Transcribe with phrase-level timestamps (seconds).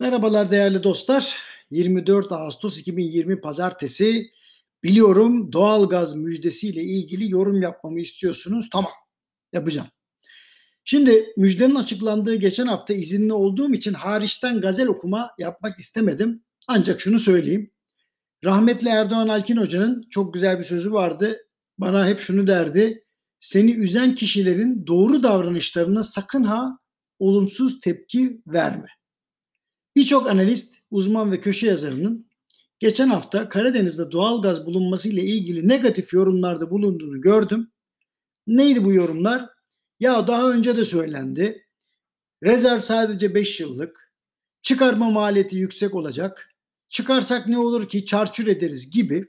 [0.00, 1.36] Merhabalar değerli dostlar.
[1.70, 4.30] 24 Ağustos 2020 Pazartesi.
[4.82, 8.68] Biliyorum doğalgaz müjdesiyle ilgili yorum yapmamı istiyorsunuz.
[8.72, 8.92] Tamam
[9.52, 9.88] yapacağım.
[10.84, 16.44] Şimdi müjdenin açıklandığı geçen hafta izinli olduğum için hariçten gazel okuma yapmak istemedim.
[16.68, 17.70] Ancak şunu söyleyeyim.
[18.44, 21.38] Rahmetli Erdoğan Alkin Hoca'nın çok güzel bir sözü vardı.
[21.78, 23.04] Bana hep şunu derdi.
[23.38, 26.78] Seni üzen kişilerin doğru davranışlarına sakın ha
[27.18, 28.86] olumsuz tepki verme.
[29.96, 32.26] Birçok analist, uzman ve köşe yazarının
[32.78, 37.72] geçen hafta Karadeniz'de doğal gaz bulunması ile ilgili negatif yorumlarda bulunduğunu gördüm.
[38.46, 39.48] Neydi bu yorumlar?
[40.00, 41.66] Ya daha önce de söylendi.
[42.42, 44.12] Rezerv sadece 5 yıllık.
[44.62, 46.54] Çıkarma maliyeti yüksek olacak.
[46.88, 49.28] Çıkarsak ne olur ki çarçur ederiz gibi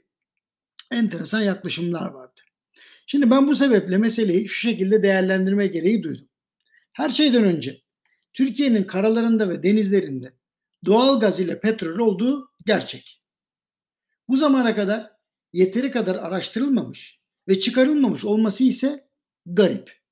[0.90, 2.40] enteresan yaklaşımlar vardı.
[3.06, 6.28] Şimdi ben bu sebeple meseleyi şu şekilde değerlendirme gereği duydum.
[6.92, 7.80] Her şeyden önce
[8.32, 10.32] Türkiye'nin karalarında ve denizlerinde
[10.84, 13.22] doğal gaz ile petrol olduğu gerçek.
[14.28, 15.10] Bu zamana kadar
[15.52, 19.08] yeteri kadar araştırılmamış ve çıkarılmamış olması ise
[19.46, 20.04] garip.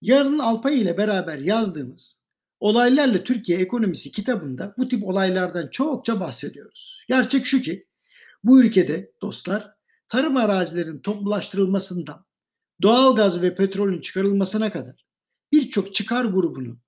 [0.00, 2.22] Yarın Alpay ile beraber yazdığımız
[2.60, 7.04] Olaylarla Türkiye Ekonomisi kitabında bu tip olaylardan çokça bahsediyoruz.
[7.08, 7.86] Gerçek şu ki
[8.44, 9.74] bu ülkede dostlar
[10.08, 12.26] tarım arazilerin toplulaştırılmasından
[12.82, 15.06] doğal gaz ve petrolün çıkarılmasına kadar
[15.52, 16.78] birçok çıkar grubunu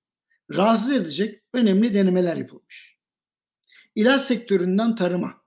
[0.55, 2.94] rahatsız edecek önemli denemeler yapılmış
[3.95, 5.41] ilaç sektöründen tarıma,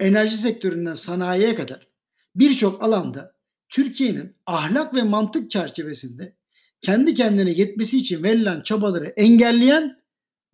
[0.00, 1.88] enerji sektöründen sanayiye kadar
[2.34, 3.34] birçok alanda
[3.68, 6.36] Türkiye'nin ahlak ve mantık çerçevesinde
[6.80, 9.98] kendi kendine yetmesi için verilen çabaları engelleyen,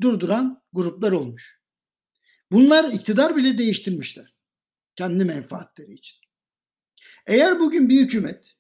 [0.00, 1.60] durduran gruplar olmuş.
[2.52, 4.34] Bunlar iktidar bile değiştirmişler.
[4.96, 6.18] Kendi menfaatleri için.
[7.26, 8.56] Eğer bugün bir hükümet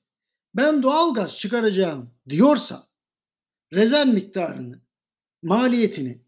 [0.54, 2.88] ben doğal gaz çıkaracağım diyorsa
[3.72, 4.82] rezerv miktarını,
[5.42, 6.24] maliyetini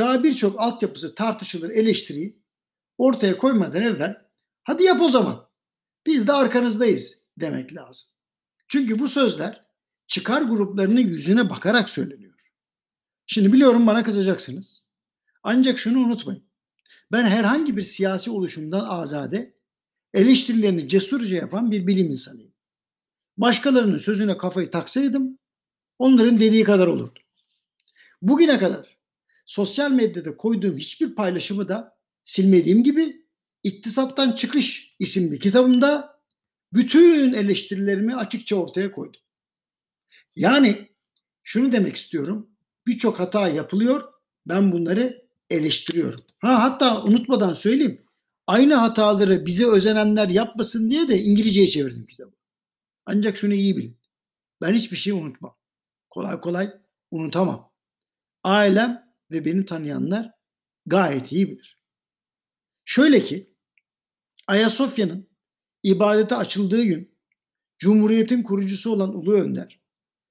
[0.00, 2.42] daha birçok altyapısı tartışılır eleştiriyi
[2.98, 4.16] ortaya koymadan evvel
[4.62, 5.48] hadi yap o zaman.
[6.06, 8.08] Biz de arkanızdayız demek lazım.
[8.68, 9.64] Çünkü bu sözler
[10.06, 12.34] çıkar gruplarının yüzüne bakarak söyleniyor.
[13.26, 14.84] Şimdi biliyorum bana kızacaksınız.
[15.42, 16.44] Ancak şunu unutmayın.
[17.12, 19.54] Ben herhangi bir siyasi oluşumdan azade,
[20.14, 22.52] eleştirilerini cesurca yapan bir bilim insanıyım.
[23.36, 25.38] Başkalarının sözüne kafayı taksaydım
[25.98, 27.18] onların dediği kadar olurdu.
[28.22, 28.99] Bugüne kadar
[29.50, 33.26] sosyal medyada koyduğum hiçbir paylaşımı da silmediğim gibi
[33.62, 36.20] İktisattan Çıkış isimli kitabımda
[36.72, 39.20] bütün eleştirilerimi açıkça ortaya koydum.
[40.36, 40.88] Yani
[41.42, 42.50] şunu demek istiyorum.
[42.86, 44.12] Birçok hata yapılıyor.
[44.46, 46.20] Ben bunları eleştiriyorum.
[46.38, 48.04] Ha hatta unutmadan söyleyeyim.
[48.46, 52.34] Aynı hataları bize özenenler yapmasın diye de İngilizceye çevirdim kitabı.
[53.06, 53.98] Ancak şunu iyi bilin.
[54.60, 55.56] Ben hiçbir şey unutmam.
[56.10, 56.72] Kolay kolay
[57.10, 57.72] unutamam.
[58.44, 60.30] Ailem ve beni tanıyanlar
[60.86, 61.82] gayet iyi bilir.
[62.84, 63.54] Şöyle ki
[64.46, 65.28] Ayasofya'nın
[65.82, 67.18] ibadete açıldığı gün
[67.78, 69.80] Cumhuriyet'in kurucusu olan Ulu Önder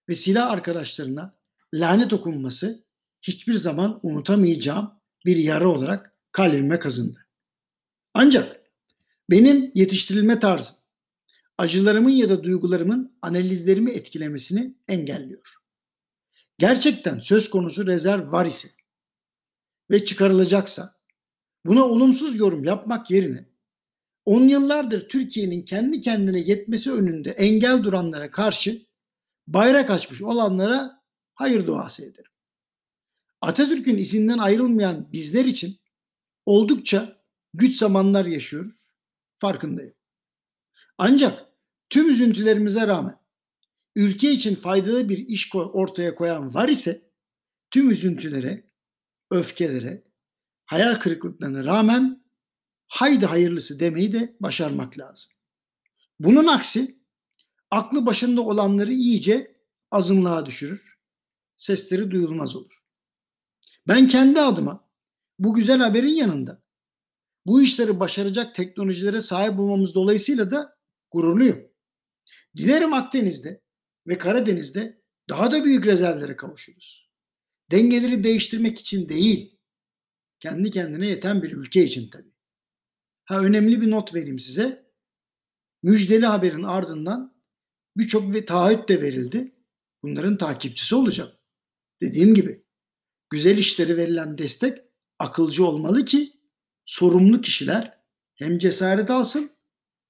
[0.09, 1.39] ve silah arkadaşlarına
[1.73, 2.85] lanet okunması
[3.21, 4.91] hiçbir zaman unutamayacağım
[5.25, 7.27] bir yara olarak kalbime kazındı.
[8.13, 8.61] Ancak
[9.29, 10.75] benim yetiştirilme tarzım
[11.57, 15.55] acılarımın ya da duygularımın analizlerimi etkilemesini engelliyor.
[16.57, 18.69] Gerçekten söz konusu rezerv var ise
[19.91, 20.95] ve çıkarılacaksa
[21.65, 23.49] buna olumsuz yorum yapmak yerine
[24.25, 28.85] on yıllardır Türkiye'nin kendi kendine yetmesi önünde engel duranlara karşı
[29.47, 31.03] bayrak açmış olanlara
[31.35, 32.31] hayır duası ederim.
[33.41, 35.79] Atatürk'ün izinden ayrılmayan bizler için
[36.45, 37.23] oldukça
[37.53, 38.93] güç zamanlar yaşıyoruz.
[39.39, 39.93] Farkındayım.
[40.97, 41.45] Ancak
[41.89, 43.19] tüm üzüntülerimize rağmen
[43.95, 47.01] ülke için faydalı bir iş ortaya koyan var ise
[47.71, 48.68] tüm üzüntülere
[49.31, 50.03] öfkelere,
[50.65, 52.23] hayal kırıklıklarına rağmen
[52.87, 55.31] haydi hayırlısı demeyi de başarmak lazım.
[56.19, 56.99] Bunun aksi
[57.71, 59.55] aklı başında olanları iyice
[59.91, 60.99] azınlığa düşürür.
[61.55, 62.85] Sesleri duyulmaz olur.
[63.87, 64.89] Ben kendi adıma
[65.39, 66.63] bu güzel haberin yanında
[67.45, 70.77] bu işleri başaracak teknolojilere sahip olmamız dolayısıyla da
[71.11, 71.69] gururluyum.
[72.57, 73.61] Dilerim Akdeniz'de
[74.07, 77.08] ve Karadeniz'de daha da büyük rezervlere kavuşuruz
[77.71, 79.59] dengeleri değiştirmek için değil,
[80.39, 82.33] kendi kendine yeten bir ülke için tabii.
[83.25, 84.89] Ha önemli bir not vereyim size.
[85.83, 87.43] Müjdeli haberin ardından
[87.97, 89.55] birçok ve taahhüt de verildi.
[90.03, 91.31] Bunların takipçisi olacağım.
[92.01, 92.63] Dediğim gibi
[93.29, 94.77] güzel işleri verilen destek
[95.19, 96.33] akılcı olmalı ki
[96.85, 97.99] sorumlu kişiler
[98.35, 99.51] hem cesaret alsın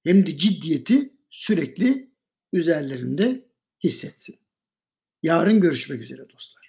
[0.04, 2.10] hem de ciddiyeti sürekli
[2.52, 3.48] üzerlerinde
[3.84, 4.38] hissetsin.
[5.22, 6.59] Yarın görüşmek üzere dostlar.